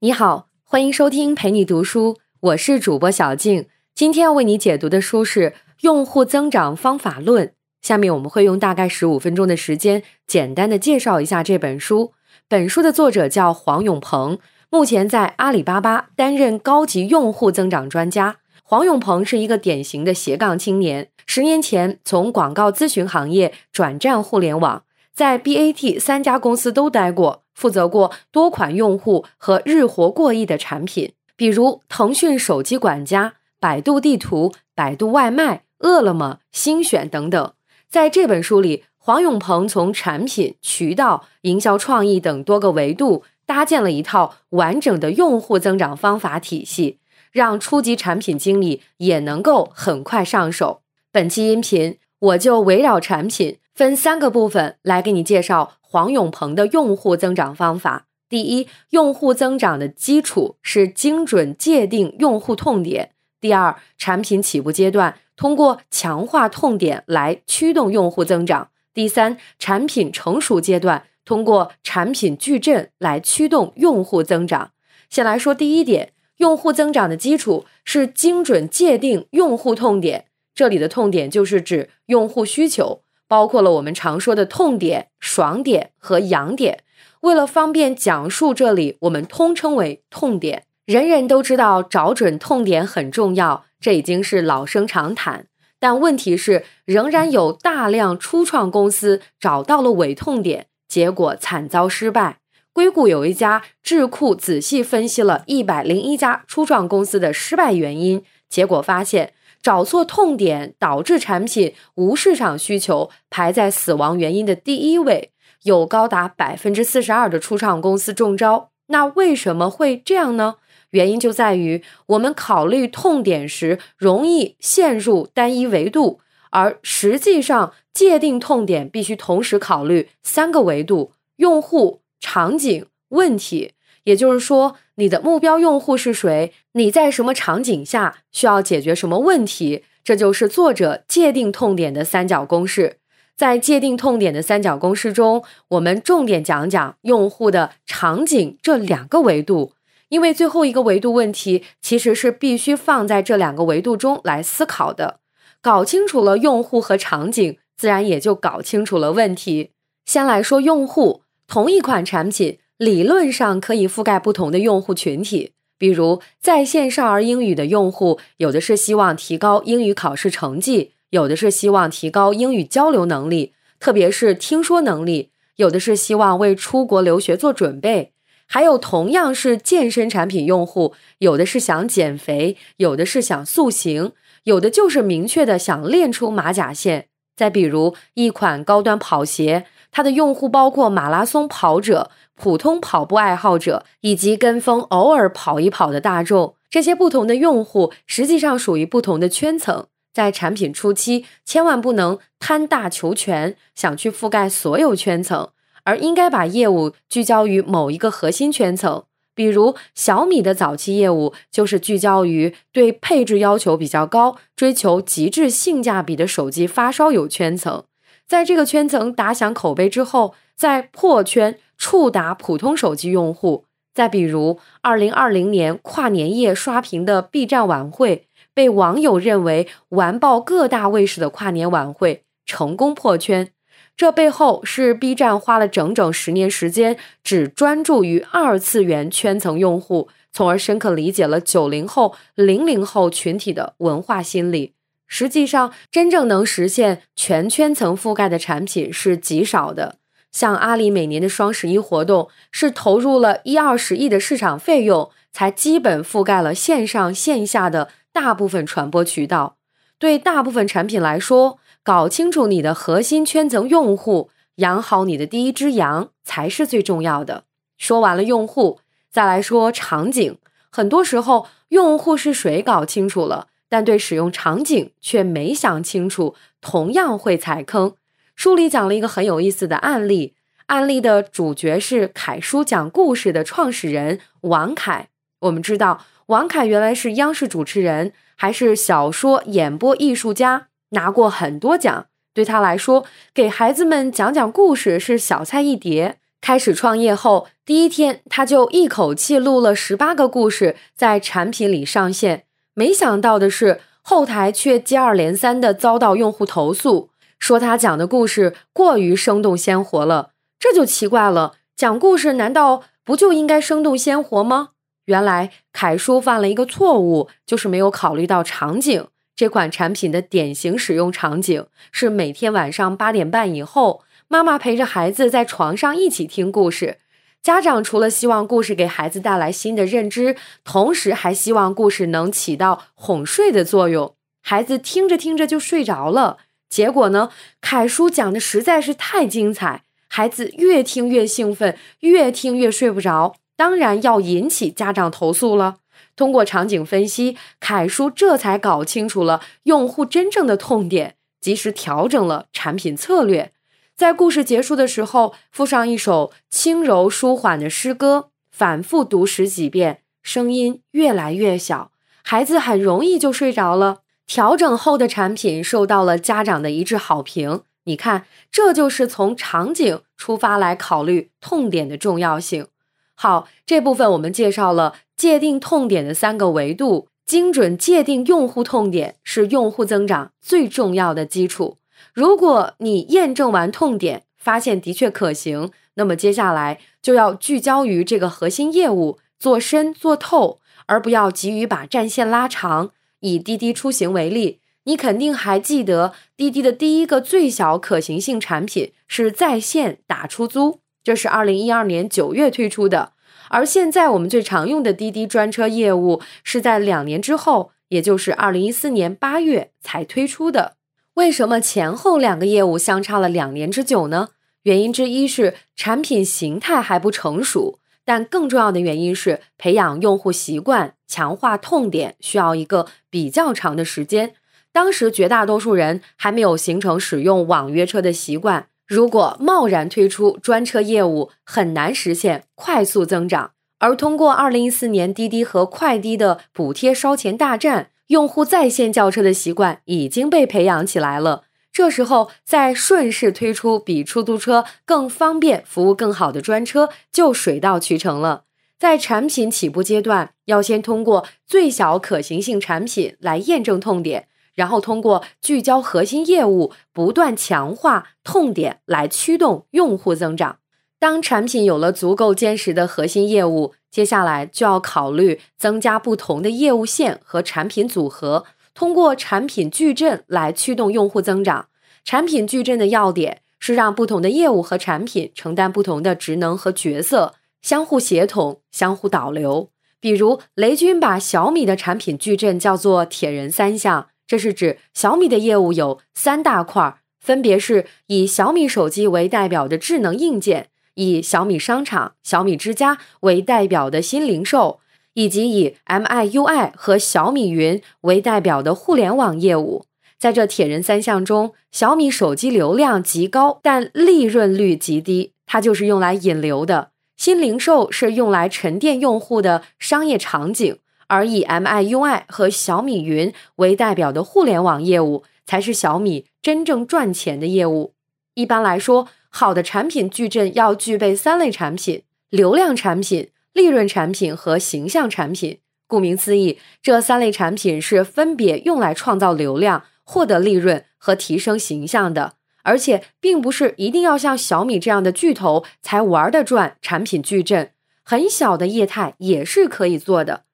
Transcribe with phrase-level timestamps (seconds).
[0.00, 3.66] 你好，欢迎收听陪你读书，我是主播小静。
[3.94, 7.46] 今天要为你解读的书是《用户增长方法论》。
[7.80, 12.12] 下面我们会用大概十五分钟的时间，简单的介绍一下这本书。
[12.46, 14.38] 本书的作者叫黄永鹏，
[14.68, 18.36] 目前在阿里巴巴担任高级用户增长专家。
[18.62, 24.82] 黄永鹏是一个典型的斜杠青年，十年前从广告咨询行业转战互联网，
[25.16, 37.54] 在 BAT 三家公司都待过，负责过多款用户和日活过亿的产品，比如腾讯手机管家、百度地图、百度外卖、饿了么、星选等等。
[37.88, 46.98] 在这本书里，黄永鹏从产品、渠道、营销创意等多个维度搭建了一套完整的用户增长方法体系。
[47.32, 50.82] 让初级产品经理也能够很快上手。
[51.10, 58.06] 本期音频我就围绕产品分三个部分来给你介绍黄永鹏的用户增长方法。
[58.26, 63.10] 第一，用户增长的基础是精准界定用户痛点。
[63.38, 68.70] 第二，产品起步阶段通过强化痛点来驱动用户增长。
[68.94, 74.70] 第三，产品成熟阶段通过产品矩阵来驱动用户增长。
[75.10, 76.14] 先来说第一点。
[76.38, 86.84] 用户增长的基础是精准界定用户痛点，这里的痛点就是指用户需求，包括了我们常说的痛点、爽点和痒点。
[87.20, 90.64] 为了方便讲述，这里我们通称为痛点。
[90.84, 95.46] 人人都知道找准痛点很重要，这已经是老生常谈。
[95.80, 102.38] 但问题是，仍然有大量初创公司找到了伪痛点，结果惨遭失败。
[102.72, 109.32] 硅谷有一家智库仔细分析了一百零一家初创公司的失败原因，结果发现
[109.66, 115.32] 找错痛点导致产品无市场需求，排在死亡原因的第一位，
[115.64, 118.70] 有高达百分之四十二的初创公司中招。
[118.86, 120.58] 那为什么会这样呢？
[120.90, 126.20] 原因就在于我们考虑痛点时容易陷入单一维度，
[126.50, 132.02] 而实际上界定痛点必须同时考虑三个维度：用户。
[132.20, 133.72] 场景问题，
[134.06, 136.52] 也就是说，你的目标用户是谁？
[136.74, 139.82] 你在什么场景下需要解决什么问题？
[140.04, 142.98] 这就是作者界定痛点的三角公式。
[143.36, 149.72] 在界定痛点的三角公式中，我们重点讲讲用户的场景这两个维度，
[150.08, 155.18] 因为最后一个维度问题其实是必须放在这两个维度中来思考的。
[155.60, 159.72] 搞清楚了用户和场景，自然也就搞清楚了问题。
[160.04, 161.22] 先来说用户。
[161.48, 178.10] 同一款产品理论上可以覆盖不同的用户群体，比如在线少儿英语的用户，有的是希望提高英语考试成绩，有的是希望提高英语交流能力，特别是听说能力；有的是希望为出国留学做准备；
[178.46, 184.12] 还有同样是健身产品用户，有的是想减肥，有的是想塑形，
[184.44, 187.06] 有的就是明确的想练出马甲线。
[187.34, 189.64] 再比如一款高端跑鞋。
[189.96, 196.54] 它的用户包括马拉松跑者、普通跑步爱好者以及跟风偶尔跑一跑的大众。
[196.68, 199.86] 这些不同的用户实际上属于不同的圈层。
[200.12, 205.48] 在产品初期，千万不能贪大求全，想去覆盖所有圈层，
[205.84, 209.04] 而应该把业务聚焦于某一个核心圈层。
[209.34, 217.84] 比如小米的早期业务就是聚焦于对配置要求比较高、追求极致性价比的手机发烧友圈层。
[218.26, 223.64] 在这个圈层打响口碑之后，再破圈触达普通手机用户。
[223.94, 233.50] 再比如，二零二零年跨年夜刷屏的 B 站晚会，被网友认为完爆各大卫视的跨年晚会，成功破圈。
[233.96, 244.75] 这背后是 B 站花了整整十年时间，只专注于二次元圈层用户，从而深刻理解了九零后、零零后群体的文化心理。
[245.06, 249.96] 实际上，真正能实现全圈层覆盖的产品是极少的。
[250.32, 259.56] 像阿里每年的双十一活动，是投入了一二十亿的市场费用，才基本覆盖了线上线下的大部分传播渠道。
[259.98, 267.44] 对大部分产品来说，搞清楚你的核心圈层用户，养好你的第一只羊，才是最重要的。
[267.78, 270.36] 说完了用户，再来说场景。
[270.70, 273.46] 很多时候，用户是谁搞清楚了。
[273.68, 277.94] 但对使用场景却没想清楚，同样会踩坑。
[278.34, 280.34] 书里讲了一个很有意思的案例，
[280.66, 285.08] 案例的主角是凯叔讲故事的创始人王凯。
[285.40, 292.06] 我们知道，王凯原来是央视主持人，还是小说演播艺术家，拿过很多奖。
[292.34, 296.18] 对他来说，给孩子们讲讲故事是小菜一碟。
[296.40, 302.45] 开始创业后，第一天他就一口气录了十八个故事在产品里上线。
[302.78, 307.08] 没想到的是，后台却接二连三的遭到用户投诉，
[307.38, 310.32] 说他讲的故事过于生动鲜活了。
[310.58, 314.72] 这就奇怪了，讲故事难道不就应该生动鲜活吗？
[315.06, 319.06] 原来凯叔犯了一个错误，就是没有考虑到场景。
[319.34, 326.98] 这款产品的典型使用场景是每天晚上八点半以后，妈妈陪着孩子在床上一起听故事。
[327.46, 330.34] 家长除了希望故事给孩子带来新的认知，
[330.64, 334.16] 同时还希望故事能起到哄睡的作用。
[334.42, 336.38] 孩子听着听着就睡着了，
[336.68, 345.76] 结果呢，凯叔讲的实在是太精彩，孩子越听越兴奋，越听越睡不着，当然要引起家长投诉了。
[346.16, 353.52] 通过场景分析，凯叔这才搞清楚了用户真正的痛点，及时调整了产品策略。
[353.96, 361.90] 在故事结束的时候，附上一首轻柔舒缓的诗歌，反复读十几遍，声音越来越小，
[362.22, 364.00] 孩子很容易就睡着了。
[364.26, 367.62] 调整后的产品受到了家长的一致好评。
[367.84, 372.66] 你看，这就是从场景出发来考虑痛点的重要性。
[373.14, 381.78] 好，这部分我们介绍了界定痛点的三个维度，精准界定用户痛点是用户增长最重要的基础。
[382.16, 392.92] 如果你验证完痛点，发现的确可行，那么接下来就要聚焦于这个核心业务，做深做透，而不要急于把战线拉长。
[393.20, 400.80] 以滴滴出行为例，你肯定还记得滴滴的第一个最小可行性产品是在线打出租。
[401.04, 403.12] 这是二零一二年九月推出的，
[403.50, 410.76] 而现在我们最常用的滴滴专车业务是在两年之后，也就是二零一四年八月才推出的。
[411.16, 414.28] 为什么前后两个业务相差了两年之久呢？
[414.64, 424.34] 原因之一是产品形态还不成熟，但更重要的原因是培养用户习惯、强化痛点需要一个比较长的时间。
[424.72, 428.68] 当时绝大多数人还没有形成使用网约车的习惯。
[428.86, 433.52] 如果贸然推出专车业务，很难实现快速增长。
[433.78, 441.44] 而通过二零一四年滴滴和快滴的补贴烧钱大战，用户在线叫车的习惯已经被培养起来了。
[441.72, 448.44] 这时候再顺势推出比出租车更方便、服务更好的专车，就水到渠成了。
[448.78, 454.28] 在产品起步阶段，要先通过最小可行性产品来验证痛点。
[454.54, 460.60] 然后通过聚焦核心业务，不断强化痛点来驱动用户增长。
[460.98, 468.44] 当产品有了足够坚实的核心业务，接下来就要考虑增加不同的业务线和产品组合，
[468.74, 471.68] 通过产品矩阵来驱动用户增长。
[472.04, 479.70] 产品矩阵的要点是让不同的业务和产品承担不同的职能和角色，相互协同、相互导流。
[480.00, 484.08] 比如雷军把小米的产品矩阵叫做“铁人三项”。
[484.26, 494.80] 这是指小米的业务有三大块，分别是以小米手机为代表的智能硬件，以小米商场、小米之家为代表的新零售，
[495.14, 499.86] 以及以 MIUI 和小米云为代表的互联网业务。
[500.18, 510.78] 在这铁人三项中，小米手机流量极高，但利润率极低，它就是用来引流的；新零售是用来沉淀用户的商业场景。
[511.08, 517.92] 而以 MIUI 和小米云为代表的互联网业务，才是小米真正赚钱的业务。
[518.34, 519.06] 一般来说，
[519.38, 525.58] 好的产品矩阵要具备三类产品：流量产品、利润产品和形象产品。
[525.86, 532.36] 顾名思义，这三类产品是分别用来创造流量、获得利润和提升形象的。
[532.62, 540.44] 而且，并不是一定要像小米这样的巨头才玩得转产品矩阵，很小的业态也是可以做的。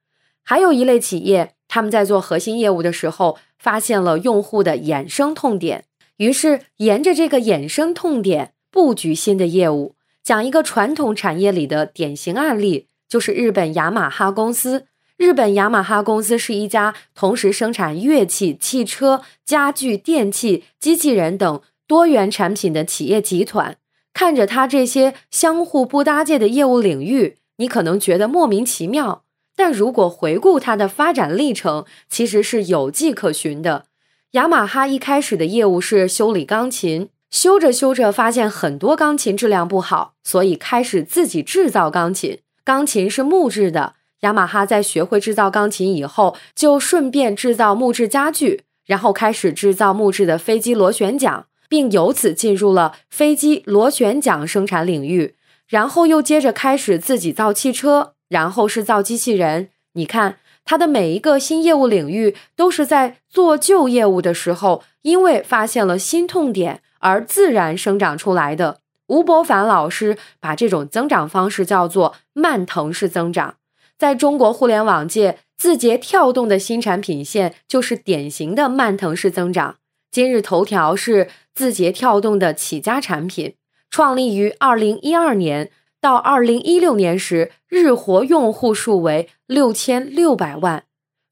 [0.43, 5.85] 还有一类企业，他们在做核心业务的时候，发现了用户的衍生痛点，
[6.17, 9.95] 于是沿着这个衍生痛点布局新的业务。
[10.25, 14.87] 讲一个传统产业里的典型案例，就是日本雅马哈公司。
[15.17, 23.77] 日本雅马哈公司是一家同时生产乐器、汽车、家具、电器、机器人等多元产品的企业集团。
[24.15, 29.25] 看着它这些相互不搭界的业务领域，你可能觉得莫名其妙。
[29.55, 33.87] 但如果回顾它的发展历程，其实是有迹可循的。
[34.33, 42.39] 雅马哈一开始的业务是修理钢琴，修着修着发现很多钢琴质量不好，所以开始自己制造钢琴。
[42.63, 55.35] 钢琴是木质的，雅马哈在学会制造钢琴以后，就顺便制造木质家具，然后开始制造木质的飞机螺旋桨，并由此进入了飞机螺旋桨生产领域。
[55.67, 59.71] 然后又接着开始自己造汽车，然后是造机器人。
[59.95, 60.37] 你看，
[60.67, 68.79] 他的每一个新业务领域都是在做旧业务的时候，因为发现了新痛点而自然生长出来的。
[69.09, 73.57] 吴伯凡老师把这种增长方式叫做慢腾式增长。
[73.99, 79.77] 在中国互联网界，字节跳动的新产品线就是典型的慢腾式增长。
[80.11, 83.55] 今日头条是字节跳动的起家产品，
[83.91, 90.85] 创立于二零一二年，到二零一六年时，日活用户数为六千六百万，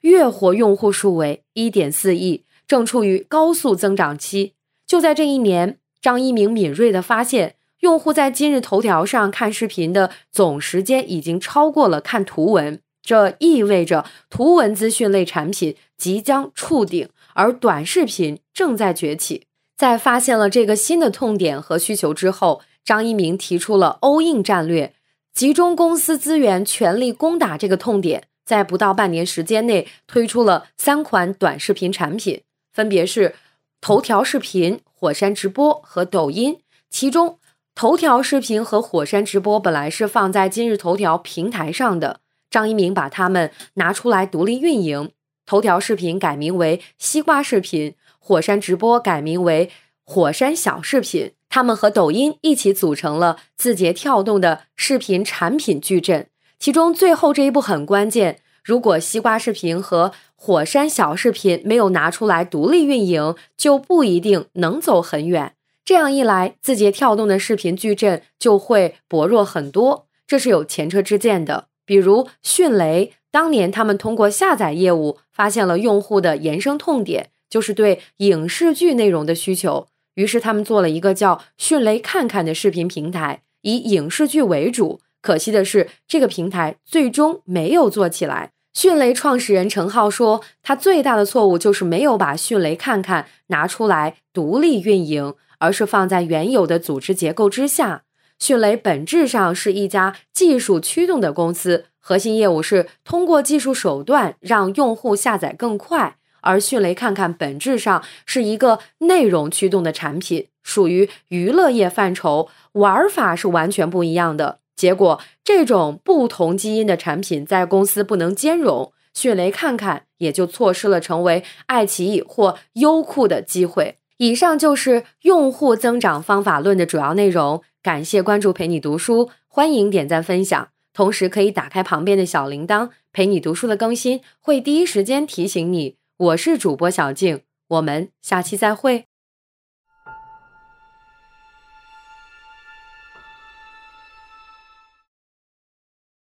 [0.02, 4.54] 月活用户数为一点四亿，正处于高速增长期。
[4.90, 7.54] 就在这一年，张一鸣敏锐地发现。
[7.78, 19.44] 用户在今日头条上看视频的总时间已经超过了看图文，这意味着图文资讯类产品即将触顶，而短视频正在崛起。
[19.76, 24.92] 在发现了这个新的痛点和需求之后，张一鸣提出了 “all in” 战略，
[25.32, 28.24] 集中公司资源，全力攻打这个痛点。
[28.44, 32.42] 在不到半年时间内，推出了三款短视频产品，
[32.74, 33.36] 分别是
[33.80, 36.58] 头条视频、火山直播和抖音，
[36.90, 37.38] 其中。
[37.74, 42.20] 头条视频和火山直播本来是放在今日头条平台上的，
[42.50, 45.12] 张一鸣把它们拿出来独立运营。
[45.46, 49.70] 头条视频改名为西瓜视频，火山直播改名为
[50.04, 51.32] 火山小视频。
[51.48, 56.28] 他们和抖音一起组成了字节跳动的视频产品矩阵。
[56.58, 65.54] 其中最后这一步很关键，如果西瓜视频和火山小视频没有拿出来独立运营，就不一定能走很远。
[65.84, 71.66] 这样一来，字节跳动的视频矩阵就会薄弱很多，这是有前车之鉴的。
[71.84, 85.00] 比如迅雷，当年他们通过下载业务发现了用户的延伸痛点，就是对影视剧内容的需求，于是他们做了一个叫迅雷看看的视频平台，以影视剧为主。
[85.20, 88.50] 可惜的是，这个平台最终没有做起来。
[88.74, 95.34] 迅雷创始人陈浩说，他最大的错误就是没有把迅雷看看拿出来独立运营。
[95.62, 98.04] 而是放在原有的组织结构之下。
[98.38, 106.16] 迅雷本质上是一家技术驱动的公司，核心业务是通过技术手段让用户下载更快。
[106.40, 114.60] 而迅雷看看本质上是一个内容驱动的产品，属于娱乐业范畴，玩法是完全不一样的。
[114.80, 123.98] 结果，这种不同基因的产品在公司不能兼容，迅雷看看也就错失了成为爱奇艺或优酷的机会。
[124.16, 127.62] 以上就是用户增长方法论的主要内容。
[127.82, 135.96] 感谢关注陪你读书，欢迎点赞分享，同时可以打开旁边的小铃铛，陪你读书的更新会第一时间提醒你。
[136.16, 139.09] 我是主播小静，我们下期再会。